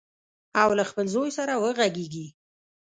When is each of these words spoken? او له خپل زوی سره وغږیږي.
او 0.61 0.69
له 0.77 0.83
خپل 0.89 1.05
زوی 1.13 1.29
سره 1.37 1.53
وغږیږي. 1.63 2.25